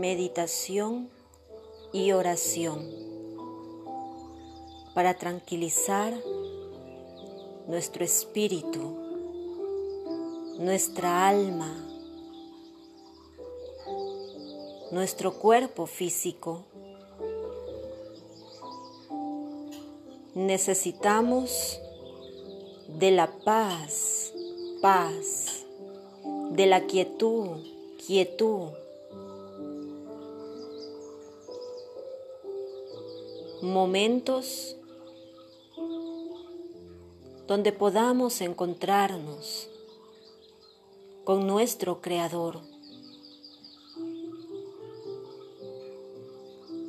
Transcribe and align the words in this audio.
meditación 0.00 1.10
y 1.92 2.12
oración 2.12 2.90
para 4.94 5.14
tranquilizar 5.14 6.14
nuestro 7.66 8.04
espíritu, 8.04 8.96
nuestra 10.58 11.28
alma, 11.28 11.72
nuestro 14.90 15.34
cuerpo 15.34 15.86
físico. 15.86 16.64
Necesitamos 20.34 21.80
de 22.88 23.10
la 23.10 23.30
paz, 23.44 24.32
paz, 24.80 25.64
de 26.52 26.66
la 26.66 26.86
quietud, 26.86 27.58
quietud. 28.04 28.70
Momentos 33.62 34.76
donde 37.48 37.72
podamos 37.72 38.40
encontrarnos 38.40 39.68
con 41.24 41.46
nuestro 41.46 42.00
Creador, 42.00 42.60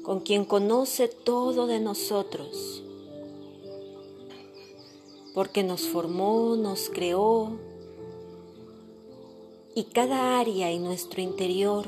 con 0.04 0.20
quien 0.20 0.46
conoce 0.46 1.08
todo 1.08 1.66
de 1.66 1.80
nosotros, 1.80 2.84
porque 5.34 5.64
nos 5.64 5.88
formó, 5.88 6.56
nos 6.56 6.90
creó 6.90 7.58
y 9.76 9.86
cada 9.86 10.40
área 10.40 10.70
en 10.72 10.84
nuestro 10.84 11.22
interior 11.22 11.88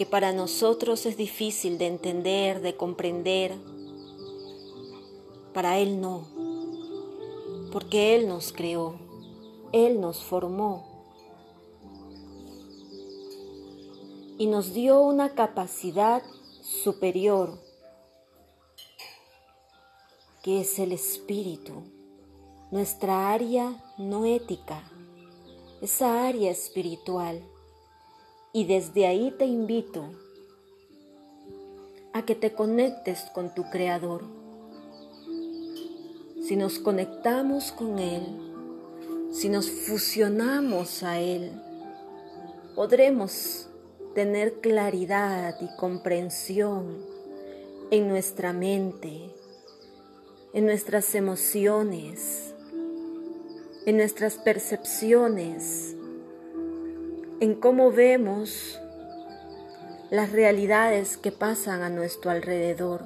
que 0.00 0.06
para 0.06 0.32
nosotros 0.32 1.04
es 1.04 1.18
difícil 1.18 1.76
de 1.76 1.86
entender, 1.86 2.62
de 2.62 2.74
comprender, 2.74 3.54
para 5.52 5.76
Él 5.76 6.00
no, 6.00 6.26
porque 7.70 8.16
Él 8.16 8.26
nos 8.26 8.50
creó, 8.50 8.94
Él 9.72 10.00
nos 10.00 10.24
formó 10.24 10.86
y 14.38 14.46
nos 14.46 14.72
dio 14.72 15.02
una 15.02 15.34
capacidad 15.34 16.22
superior, 16.62 17.60
que 20.42 20.62
es 20.62 20.78
el 20.78 20.92
espíritu, 20.92 21.74
nuestra 22.70 23.34
área 23.34 23.84
no 23.98 24.24
ética, 24.24 24.82
esa 25.82 26.26
área 26.26 26.50
espiritual 26.50 27.42
y 28.52 28.64
desde 28.64 29.06
ahí 29.06 29.34
te 29.38 29.46
invito 29.46 30.10
a 32.12 32.24
que 32.24 32.34
te 32.34 32.52
conectes 32.52 33.24
con 33.32 33.54
tu 33.54 33.64
Creador. 33.70 34.24
Si 36.42 36.56
nos 36.56 36.78
conectamos 36.78 37.70
con 37.70 37.98
Él, 37.98 38.24
si 39.30 39.48
nos 39.48 39.70
fusionamos 39.70 41.02
a 41.02 41.20
Él, 41.20 41.52
podremos 42.74 43.68
tener 44.14 44.60
claridad 44.60 45.56
y 45.60 45.68
comprensión 45.76 47.04
en 47.92 48.08
nuestra 48.08 48.52
mente, 48.52 49.32
en 50.52 50.66
nuestras 50.66 51.14
emociones, 51.14 52.54
en 53.86 53.96
nuestras 53.96 54.38
percepciones, 54.38 55.96
en 57.40 57.54
cómo 57.54 57.90
vemos 57.90 58.78
las 60.10 60.30
realidades 60.30 61.16
que 61.16 61.32
pasan 61.32 61.82
a 61.82 61.88
nuestro 61.88 62.30
alrededor, 62.30 63.04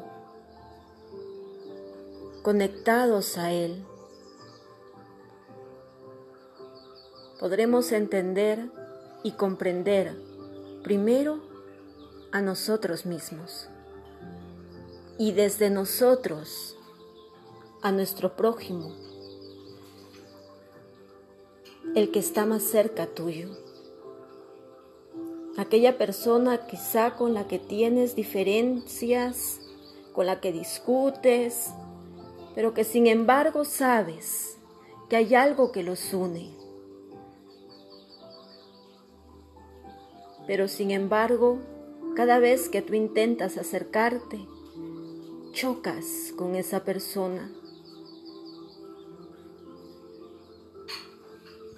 conectados 2.42 3.38
a 3.38 3.52
Él. 3.52 3.84
Podremos 7.38 7.92
entender 7.92 8.70
y 9.22 9.32
comprender 9.32 10.16
primero 10.82 11.40
a 12.32 12.42
nosotros 12.42 13.06
mismos 13.06 13.68
y 15.16 15.30
desde 15.30 15.70
nosotros 15.70 16.76
a 17.82 17.92
nuestro 17.92 18.34
prójimo, 18.34 18.96
el 21.94 22.10
que 22.10 22.18
está 22.18 22.46
más 22.46 22.64
cerca 22.64 23.06
tuyo 23.06 23.63
aquella 25.56 25.98
persona 25.98 26.66
quizá 26.66 27.16
con 27.16 27.34
la 27.34 27.46
que 27.46 27.58
tienes 27.58 28.16
diferencias, 28.16 29.60
con 30.12 30.26
la 30.26 30.40
que 30.40 30.52
discutes, 30.52 31.72
pero 32.54 32.74
que 32.74 32.84
sin 32.84 33.06
embargo 33.06 33.64
sabes 33.64 34.58
que 35.08 35.16
hay 35.16 35.34
algo 35.34 35.72
que 35.72 35.82
los 35.82 36.12
une. 36.12 36.54
Pero 40.46 40.68
sin 40.68 40.90
embargo, 40.90 41.58
cada 42.14 42.38
vez 42.38 42.68
que 42.68 42.82
tú 42.82 42.94
intentas 42.94 43.56
acercarte, 43.56 44.46
chocas 45.52 46.32
con 46.36 46.54
esa 46.54 46.84
persona. 46.84 47.50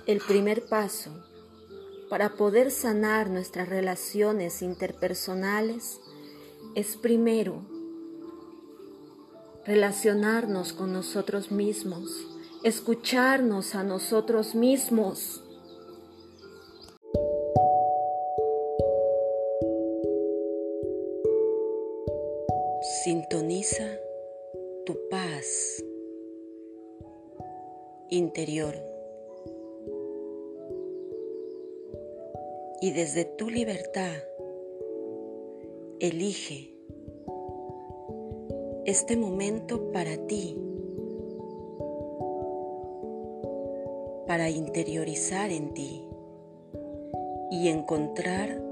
El 0.07 0.21
primer 0.21 0.67
paso 0.67 1.26
para 2.09 2.37
poder 2.37 2.71
sanar 2.71 3.31
nuestras 3.31 3.69
relaciones 3.69 4.63
interpersonales 4.63 6.01
es 6.75 6.97
primero 6.97 7.63
relacionarnos 9.65 10.73
con 10.73 10.93
nosotros 10.93 11.51
mismos, 11.51 12.27
escucharnos 12.63 13.75
a 13.75 13.83
nosotros 13.83 14.55
mismos. 14.55 15.43
Sintoniza 23.03 23.99
tu 24.85 24.97
paz 25.11 25.83
interior. 28.11 28.96
Y 32.81 32.91
desde 32.91 33.25
tu 33.25 33.49
libertad 33.49 34.13
elige 35.99 36.75
este 38.85 39.17
momento 39.17 39.91
para 39.93 40.17
ti, 40.27 40.59
para 44.27 44.51
interiorizar 44.51 45.51
en 45.51 45.73
ti 45.73 46.07
y 47.51 47.69
encontrar 47.69 48.63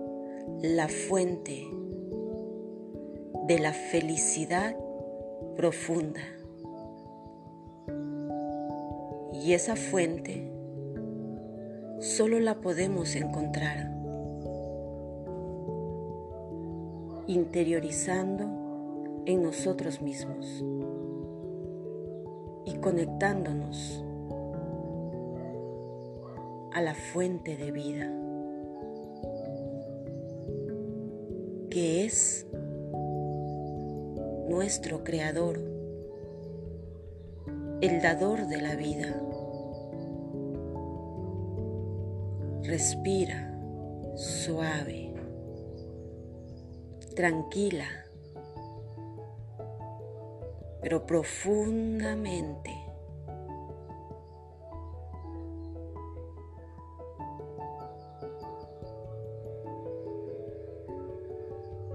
la 0.61 0.89
fuente 0.89 1.67
de 3.47 3.59
la 3.59 3.73
felicidad 3.73 4.77
profunda. 5.57 6.21
Y 9.33 9.53
esa 9.53 9.77
fuente 9.77 10.51
solo 12.01 12.39
la 12.39 12.61
podemos 12.61 13.17
encontrar 13.17 13.94
interiorizando 17.27 18.45
en 19.27 19.43
nosotros 19.43 20.03
mismos 20.03 20.65
y 22.67 22.75
conectándonos 22.77 24.05
a 26.73 26.81
la 26.81 26.95
fuente 26.95 27.57
de 27.57 27.71
vida 27.71 28.11
que 31.71 32.05
es 32.05 32.47
nuestro 34.49 35.03
creador, 35.03 35.59
el 37.81 38.01
dador 38.01 38.47
de 38.47 38.63
la 38.63 38.77
vida. 38.77 39.21
Respira 42.63 43.53
suave 44.15 45.04
tranquila, 47.15 47.87
pero 50.83 51.07
profundamente. 51.07 52.71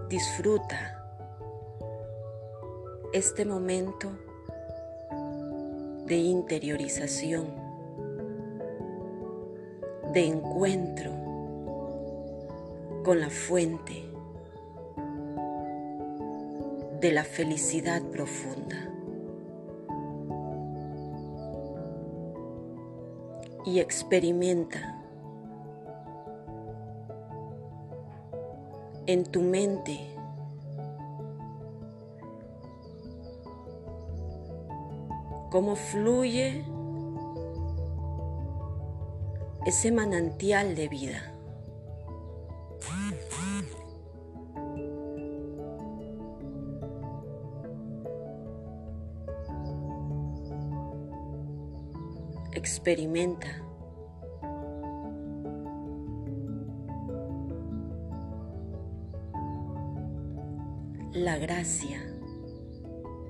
Disfruta 0.10 0.96
este 3.14 3.46
momento 3.46 4.10
de 6.06 6.16
interiorización, 6.16 7.46
de 10.14 10.26
encuentro 10.26 11.12
con 13.04 13.20
la 13.20 13.30
fuente 13.30 14.09
de 17.00 17.12
la 17.12 17.24
felicidad 17.24 18.02
profunda. 18.04 18.76
Y 23.66 23.80
experimenta 23.80 25.00
en 29.06 29.24
tu 29.24 29.42
mente 29.42 30.00
cómo 35.50 35.76
fluye 35.76 36.64
ese 39.66 39.92
manantial 39.92 40.76
de 40.76 40.88
vida. 40.88 41.39
Experimenta. 52.80 53.50
La 61.12 61.38
gracia 61.38 62.00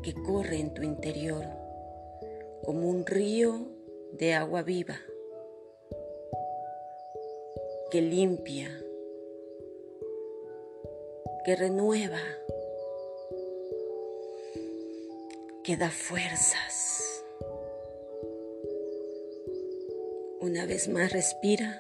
que 0.04 0.14
corre 0.14 0.60
en 0.60 0.72
tu 0.76 0.84
interior 0.84 1.44
como 2.64 2.90
un 2.90 3.08
río 3.08 3.66
de 4.14 4.36
agua 4.36 4.62
viva 4.62 5.00
que 7.90 8.02
limpia, 8.02 8.70
que 11.44 11.56
renueva, 11.56 12.22
que 15.64 15.76
da 15.76 15.90
fuerzas. 15.90 17.09
Una 20.50 20.66
vez 20.66 20.90
más 20.90 21.14
respira 21.14 21.80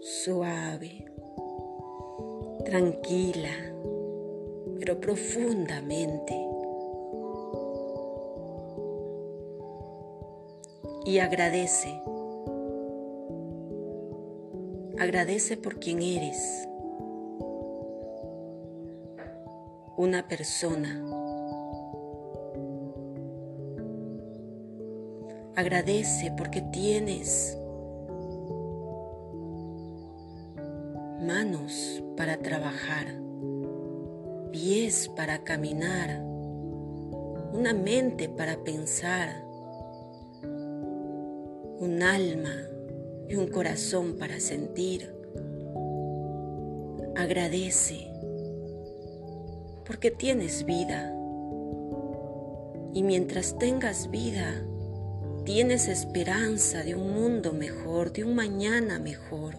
suave, 0.00 1.06
tranquila, 2.64 3.50
pero 4.78 5.00
profundamente. 5.00 6.34
Y 11.04 11.18
agradece 11.18 12.00
Agradece 15.00 15.56
por 15.56 15.80
quien 15.80 16.00
eres. 16.00 16.68
Una 19.96 20.28
persona. 20.28 21.11
Agradece 25.54 26.32
porque 26.36 26.62
tienes 26.62 27.58
manos 31.20 32.02
para 32.16 32.38
trabajar, 32.38 33.06
pies 34.50 35.10
para 35.14 35.44
caminar, 35.44 36.22
una 37.52 37.74
mente 37.74 38.30
para 38.30 38.64
pensar, 38.64 39.44
un 41.78 42.02
alma 42.02 42.54
y 43.28 43.36
un 43.36 43.48
corazón 43.48 44.16
para 44.18 44.40
sentir. 44.40 45.14
Agradece 47.14 48.10
porque 49.84 50.10
tienes 50.10 50.64
vida. 50.64 51.14
Y 52.94 53.02
mientras 53.02 53.58
tengas 53.58 54.10
vida, 54.10 54.64
tienes 55.44 55.88
esperanza 55.88 56.82
de 56.82 56.94
un 56.94 57.12
mundo 57.12 57.52
mejor, 57.52 58.12
de 58.12 58.24
un 58.24 58.34
mañana 58.34 58.98
mejor. 58.98 59.56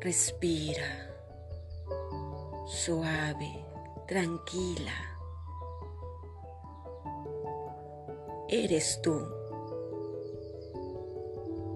Respira, 0.00 1.10
suave, 2.66 3.64
tranquila. 4.06 4.92
Eres 8.48 9.00
tú. 9.02 9.20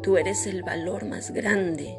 Tú 0.03 0.17
eres 0.17 0.47
el 0.47 0.63
valor 0.63 1.05
más 1.05 1.33
grande. 1.33 1.99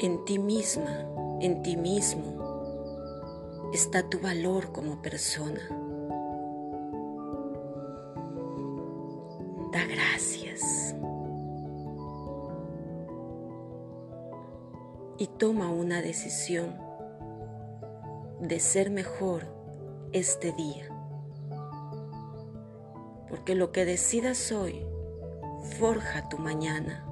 En 0.00 0.24
ti 0.24 0.38
misma, 0.38 1.08
en 1.40 1.62
ti 1.62 1.76
mismo, 1.76 3.70
está 3.72 4.08
tu 4.08 4.20
valor 4.20 4.72
como 4.72 5.00
persona. 5.02 5.60
Da 9.72 9.84
gracias. 9.84 10.94
Y 15.18 15.26
toma 15.26 15.70
una 15.70 16.00
decisión 16.00 16.76
de 18.40 18.60
ser 18.60 18.90
mejor 18.90 19.46
este 20.12 20.52
día. 20.52 20.88
Porque 23.28 23.54
lo 23.54 23.72
que 23.72 23.84
decidas 23.84 24.52
hoy 24.52 24.86
forja 25.78 26.28
tu 26.28 26.38
mañana, 26.38 27.04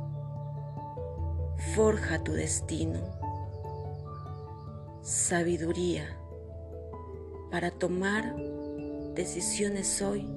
forja 1.75 2.23
tu 2.23 2.33
destino. 2.33 3.16
Sabiduría 5.07 6.19
para 7.53 7.71
tomar 7.71 8.35
decisiones 9.15 10.03
hoy 10.03 10.29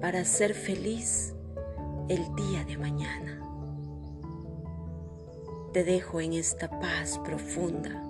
para 0.00 0.24
ser 0.24 0.54
feliz 0.54 1.34
el 2.08 2.20
día 2.36 2.64
de 2.68 2.78
mañana. 2.78 3.42
Te 5.72 5.82
dejo 5.82 6.20
en 6.20 6.34
esta 6.34 6.70
paz 6.78 7.18
profunda 7.24 8.00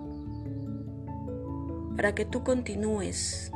para 1.97 2.14
que 2.14 2.26
tú 2.26 2.44
continúes 2.44 3.50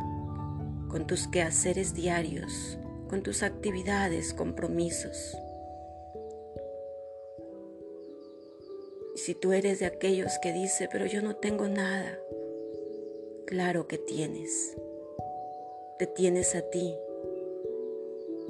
con 0.88 1.06
tus 1.06 1.28
quehaceres 1.28 1.92
diarios, 1.92 2.78
con 3.10 3.22
tus 3.22 3.42
actividades, 3.42 4.32
compromisos. 4.32 5.36
Si 9.28 9.34
tú 9.34 9.52
eres 9.52 9.78
de 9.80 9.84
aquellos 9.84 10.38
que 10.38 10.54
dice, 10.54 10.88
pero 10.90 11.04
yo 11.04 11.20
no 11.20 11.36
tengo 11.36 11.68
nada, 11.68 12.18
claro 13.44 13.86
que 13.86 13.98
tienes. 13.98 14.74
Te 15.98 16.06
tienes 16.06 16.54
a 16.54 16.62
ti. 16.62 16.94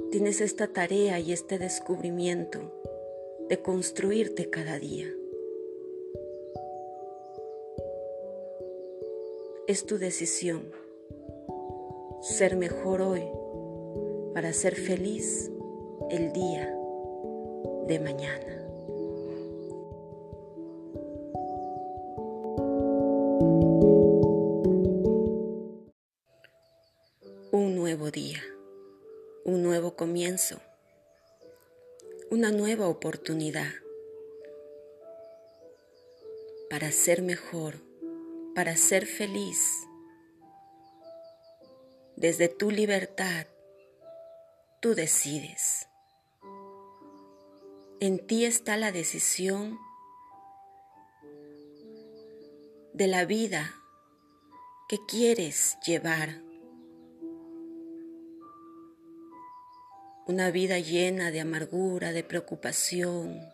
Tienes 0.09 0.39
esta 0.39 0.67
tarea 0.67 1.19
y 1.19 1.33
este 1.33 1.59
descubrimiento 1.59 2.71
de 3.49 3.61
construirte 3.61 4.49
cada 4.49 4.79
día. 4.79 5.13
Es 9.67 9.85
tu 9.85 9.97
decisión 9.97 10.71
ser 12.21 12.55
mejor 12.55 13.01
hoy 13.01 13.25
para 14.33 14.53
ser 14.53 14.75
feliz 14.75 15.51
el 16.09 16.31
día 16.31 16.73
de 17.85 17.99
mañana. 17.99 18.58
Una 32.31 32.51
nueva 32.51 32.87
oportunidad 32.87 33.71
para 36.69 36.91
ser 36.91 37.21
mejor 37.21 37.89
para 38.59 38.75
ser 38.75 39.05
feliz. 39.05 39.87
Desde 42.17 42.49
tu 42.49 42.71
libertad, 42.71 43.47
tú 44.81 44.95
decides. 44.95 45.87
En 48.01 48.25
ti 48.27 48.43
está 48.43 48.75
la 48.75 48.91
decisión 48.91 49.79
de 52.93 53.07
la 53.07 53.23
vida 53.23 53.73
que 54.89 54.97
quieres 55.07 55.77
llevar. 55.85 56.41
Una 60.29 60.51
vida 60.51 60.77
llena 60.77 61.31
de 61.31 61.39
amargura, 61.39 62.11
de 62.11 62.23
preocupación, 62.23 63.51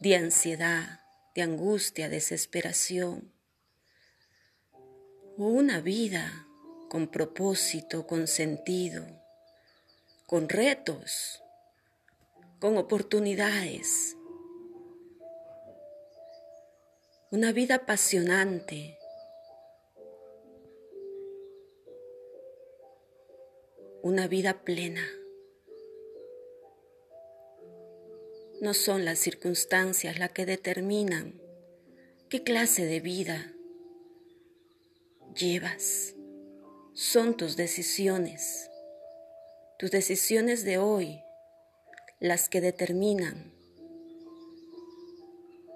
de 0.00 0.16
ansiedad, 0.16 0.98
de 1.36 1.42
angustia, 1.42 2.08
desesperación 2.08 3.32
o 5.36 5.44
una 5.44 5.80
vida 5.80 6.48
con 6.88 7.06
propósito, 7.06 8.08
con 8.08 8.26
sentido, 8.26 9.06
con 10.26 10.48
retos, 10.48 11.40
con 12.58 12.76
oportunidades. 12.78 14.16
Una 17.30 17.52
vida 17.52 17.76
apasionante. 17.76 18.98
Una 24.02 24.26
vida 24.26 24.64
plena. 24.64 25.06
No 28.60 28.74
son 28.74 29.04
las 29.04 29.20
circunstancias 29.20 30.18
las 30.18 30.32
que 30.32 30.44
determinan 30.44 31.40
qué 32.28 32.42
clase 32.42 32.86
de 32.86 32.98
vida 32.98 33.54
llevas. 35.36 36.16
Son 36.92 37.36
tus 37.36 37.56
decisiones, 37.56 38.68
tus 39.78 39.92
decisiones 39.92 40.64
de 40.64 40.78
hoy, 40.78 41.20
las 42.18 42.48
que 42.48 42.60
determinan 42.60 43.52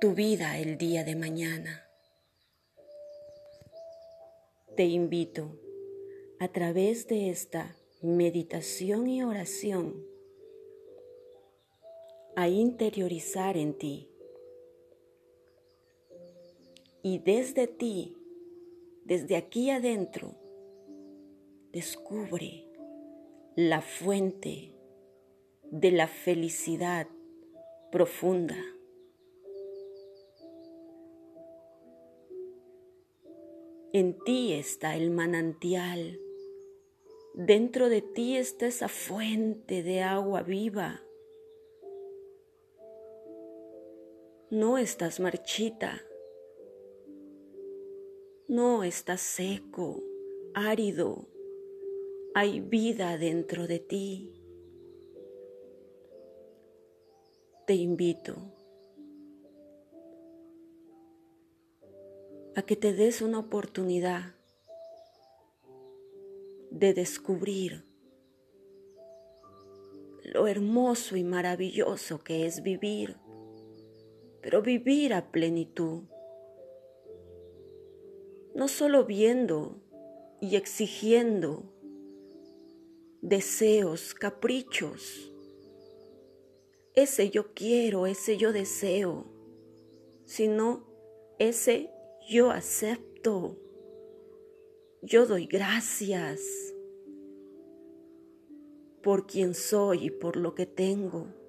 tu 0.00 0.14
vida 0.14 0.58
el 0.58 0.76
día 0.76 1.04
de 1.04 1.14
mañana. 1.14 1.86
Te 4.76 4.86
invito 4.86 5.56
a 6.40 6.48
través 6.48 7.06
de 7.06 7.30
esta 7.30 7.76
meditación 8.00 9.06
y 9.06 9.22
oración 9.22 10.11
a 12.34 12.48
interiorizar 12.48 13.56
en 13.56 13.74
ti. 13.74 14.08
Y 17.02 17.18
desde 17.18 17.66
ti, 17.66 18.16
desde 19.04 19.36
aquí 19.36 19.70
adentro, 19.70 20.34
descubre 21.72 22.66
la 23.54 23.82
fuente 23.82 24.74
de 25.70 25.90
la 25.90 26.06
felicidad 26.06 27.06
profunda. 27.90 28.56
En 33.92 34.18
ti 34.24 34.54
está 34.54 34.96
el 34.96 35.10
manantial, 35.10 36.18
dentro 37.34 37.90
de 37.90 38.00
ti 38.00 38.36
está 38.36 38.66
esa 38.66 38.88
fuente 38.88 39.82
de 39.82 40.00
agua 40.02 40.42
viva 40.42 41.02
No 44.52 44.76
estás 44.76 45.18
marchita. 45.18 46.02
No 48.48 48.84
estás 48.84 49.22
seco, 49.22 50.02
árido. 50.52 51.26
Hay 52.34 52.60
vida 52.60 53.16
dentro 53.16 53.66
de 53.66 53.78
ti. 53.78 54.30
Te 57.66 57.72
invito 57.76 58.36
a 62.54 62.60
que 62.60 62.76
te 62.76 62.92
des 62.92 63.22
una 63.22 63.38
oportunidad 63.38 64.34
de 66.70 66.92
descubrir 66.92 67.86
lo 70.24 70.46
hermoso 70.46 71.16
y 71.16 71.24
maravilloso 71.24 72.22
que 72.22 72.44
es 72.44 72.62
vivir 72.62 73.16
pero 74.42 74.60
vivir 74.60 75.14
a 75.14 75.30
plenitud. 75.30 76.02
No 78.54 78.68
solo 78.68 79.06
viendo 79.06 79.80
y 80.40 80.56
exigiendo 80.56 81.72
deseos, 83.22 84.12
caprichos, 84.14 85.32
ese 86.94 87.30
yo 87.30 87.54
quiero, 87.54 88.06
ese 88.06 88.36
yo 88.36 88.52
deseo, 88.52 89.24
sino 90.26 90.84
ese 91.38 91.90
yo 92.28 92.50
acepto, 92.50 93.56
yo 95.00 95.26
doy 95.26 95.46
gracias 95.46 96.40
por 99.02 99.26
quien 99.26 99.54
soy 99.54 100.06
y 100.06 100.10
por 100.10 100.36
lo 100.36 100.54
que 100.54 100.66
tengo. 100.66 101.41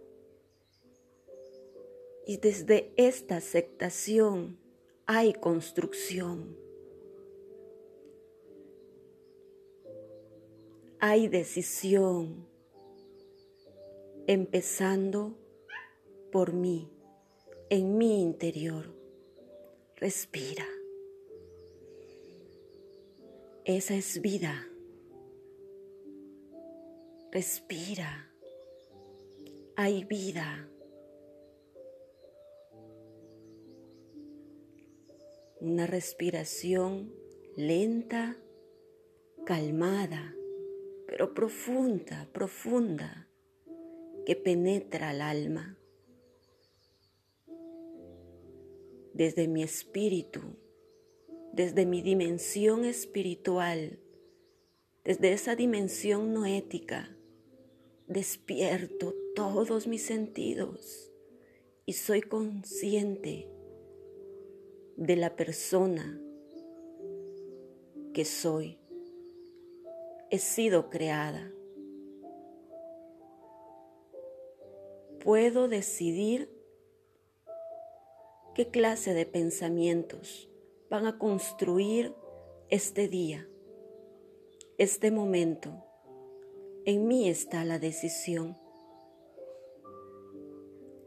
Y 2.25 2.37
desde 2.37 2.93
esta 2.95 3.37
aceptación 3.37 4.57
hay 5.05 5.33
construcción. 5.33 6.57
Hay 10.99 11.27
decisión, 11.27 12.47
empezando 14.25 15.37
por 16.31 16.53
mí, 16.53 16.89
en 17.69 17.97
mi 17.97 18.21
interior. 18.21 18.85
Respira. 19.97 20.65
Esa 23.65 23.95
es 23.95 24.21
vida. 24.21 24.67
Respira. 27.31 28.29
Hay 29.75 30.05
vida. 30.05 30.69
Una 35.63 35.87
respiración 35.87 37.13
lenta, 37.55 38.35
calmada, 39.45 40.35
pero 41.07 41.33
profunda, 41.33 42.27
profunda, 42.33 43.29
que 44.25 44.35
penetra 44.35 45.11
al 45.11 45.21
alma. 45.21 45.77
Desde 49.13 49.47
mi 49.47 49.63
espíritu, 49.63 50.41
desde 51.53 51.85
mi 51.85 52.01
dimensión 52.01 52.83
espiritual, 52.83 53.99
desde 55.05 55.31
esa 55.31 55.55
dimensión 55.55 56.33
noética, 56.33 57.15
despierto 58.07 59.15
todos 59.33 59.87
mis 59.87 60.05
sentidos 60.05 61.09
y 61.85 61.93
soy 61.93 62.21
consciente 62.21 63.47
de 64.95 65.15
la 65.15 65.35
persona 65.35 66.19
que 68.13 68.25
soy. 68.25 68.79
He 70.29 70.39
sido 70.39 70.89
creada. 70.89 71.51
Puedo 75.23 75.67
decidir 75.67 76.49
qué 78.53 78.69
clase 78.69 79.13
de 79.13 79.25
pensamientos 79.25 80.49
van 80.89 81.07
a 81.07 81.17
construir 81.17 82.13
este 82.69 83.07
día, 83.07 83.47
este 84.77 85.11
momento. 85.11 85.83
En 86.85 87.07
mí 87.07 87.29
está 87.29 87.65
la 87.65 87.79
decisión. 87.79 88.57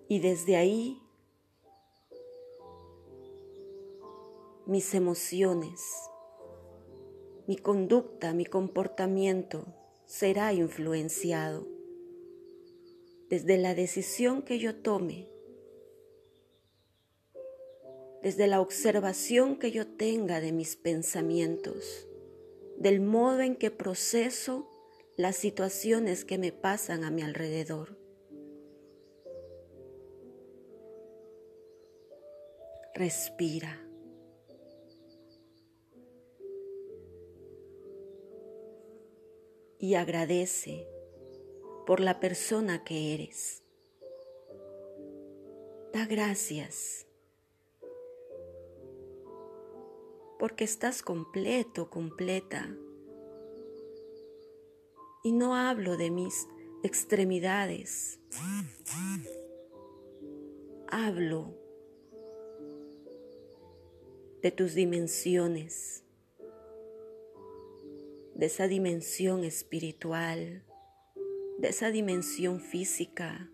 Y 0.08 0.20
desde 0.20 0.56
ahí 0.56 1.05
mis 4.66 4.94
emociones, 4.94 5.80
mi 7.46 7.56
conducta, 7.56 8.34
mi 8.34 8.44
comportamiento 8.44 9.64
será 10.06 10.52
influenciado 10.52 11.68
desde 13.28 13.58
la 13.58 13.74
decisión 13.76 14.42
que 14.42 14.58
yo 14.58 14.74
tome, 14.74 15.28
desde 18.22 18.48
la 18.48 18.60
observación 18.60 19.56
que 19.56 19.70
yo 19.70 19.86
tenga 19.86 20.40
de 20.40 20.50
mis 20.50 20.74
pensamientos, 20.74 22.08
del 22.76 23.00
modo 23.00 23.40
en 23.40 23.54
que 23.54 23.70
proceso 23.70 24.68
las 25.16 25.36
situaciones 25.36 26.24
que 26.24 26.38
me 26.38 26.50
pasan 26.50 27.04
a 27.04 27.10
mi 27.12 27.22
alrededor. 27.22 27.96
Respira. 32.94 33.85
Y 39.78 39.94
agradece 39.94 40.86
por 41.86 42.00
la 42.00 42.20
persona 42.20 42.84
que 42.84 43.14
eres. 43.14 43.62
Da 45.92 46.06
gracias 46.06 47.06
porque 50.38 50.64
estás 50.64 51.02
completo, 51.02 51.88
completa. 51.90 52.76
Y 55.22 55.32
no 55.32 55.56
hablo 55.56 55.96
de 55.96 56.10
mis 56.10 56.46
extremidades. 56.82 58.20
Hablo 60.88 61.54
de 64.42 64.50
tus 64.52 64.74
dimensiones 64.74 66.05
de 68.36 68.46
esa 68.46 68.68
dimensión 68.68 69.44
espiritual, 69.44 70.62
de 71.56 71.68
esa 71.68 71.90
dimensión 71.90 72.60
física, 72.60 73.50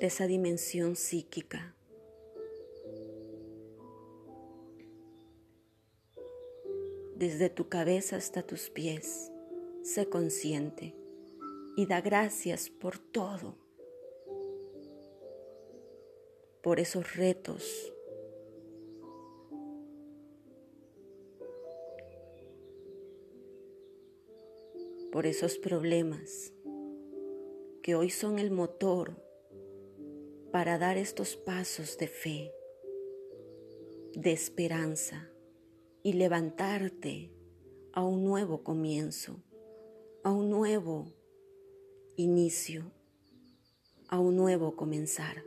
de 0.00 0.06
esa 0.08 0.26
dimensión 0.26 0.96
psíquica. 0.96 1.76
Desde 7.14 7.48
tu 7.48 7.68
cabeza 7.68 8.16
hasta 8.16 8.42
tus 8.42 8.70
pies, 8.70 9.30
sé 9.84 10.08
consciente 10.08 10.96
y 11.76 11.86
da 11.86 12.00
gracias 12.00 12.70
por 12.70 12.98
todo, 12.98 13.56
por 16.60 16.80
esos 16.80 17.14
retos, 17.14 17.94
por 25.12 25.26
esos 25.26 25.58
problemas 25.58 26.54
que 27.82 27.94
hoy 27.94 28.08
son 28.08 28.38
el 28.38 28.50
motor 28.50 29.22
para 30.50 30.78
dar 30.78 30.96
estos 30.96 31.36
pasos 31.36 31.98
de 31.98 32.08
fe, 32.08 32.50
de 34.14 34.32
esperanza 34.32 35.30
y 36.02 36.14
levantarte 36.14 37.30
a 37.92 38.02
un 38.02 38.24
nuevo 38.24 38.64
comienzo, 38.64 39.42
a 40.24 40.32
un 40.32 40.48
nuevo 40.48 41.12
inicio, 42.16 42.90
a 44.08 44.18
un 44.18 44.34
nuevo 44.34 44.76
comenzar. 44.76 45.44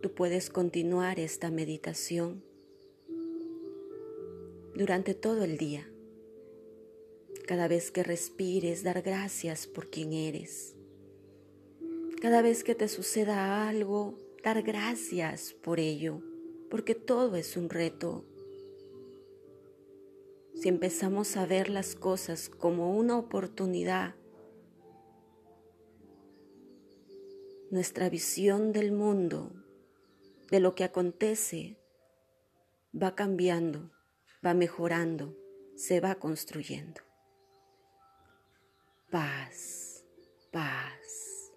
Tú 0.00 0.14
puedes 0.14 0.48
continuar 0.48 1.20
esta 1.20 1.50
meditación 1.50 2.51
durante 4.74 5.14
todo 5.14 5.44
el 5.44 5.58
día. 5.58 5.88
Cada 7.46 7.68
vez 7.68 7.90
que 7.90 8.02
respires, 8.02 8.82
dar 8.82 9.02
gracias 9.02 9.66
por 9.66 9.90
quien 9.90 10.12
eres. 10.12 10.74
Cada 12.20 12.40
vez 12.40 12.64
que 12.64 12.74
te 12.74 12.88
suceda 12.88 13.68
algo, 13.68 14.18
dar 14.42 14.62
gracias 14.62 15.52
por 15.52 15.80
ello, 15.80 16.22
porque 16.70 16.94
todo 16.94 17.36
es 17.36 17.56
un 17.56 17.68
reto. 17.68 18.24
Si 20.54 20.68
empezamos 20.68 21.36
a 21.36 21.46
ver 21.46 21.68
las 21.68 21.94
cosas 21.94 22.48
como 22.48 22.96
una 22.96 23.18
oportunidad, 23.18 24.14
nuestra 27.70 28.08
visión 28.08 28.72
del 28.72 28.92
mundo, 28.92 29.52
de 30.50 30.60
lo 30.60 30.74
que 30.74 30.84
acontece, 30.84 31.76
va 32.94 33.14
cambiando 33.14 33.90
va 34.44 34.54
mejorando, 34.54 35.36
se 35.76 36.00
va 36.00 36.16
construyendo. 36.16 37.00
Paz, 39.10 40.04
paz. 40.50 41.52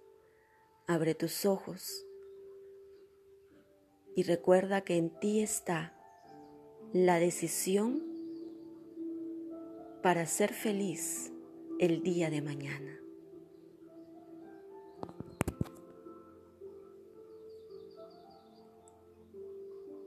Abre 0.87 1.15
tus 1.15 1.45
ojos 1.45 2.05
y 4.15 4.23
recuerda 4.23 4.81
que 4.81 4.97
en 4.97 5.09
ti 5.19 5.41
está 5.41 5.93
la 6.93 7.19
decisión 7.19 8.03
para 10.03 10.25
ser 10.27 10.53
feliz 10.53 11.31
el 11.79 12.03
día 12.03 12.29
de 12.29 12.41
mañana. 12.41 13.04